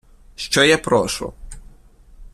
Що 0.35 0.63
я 0.63 0.77
прошу? 0.77 1.33